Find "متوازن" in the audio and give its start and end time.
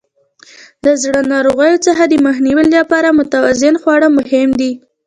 3.17-3.75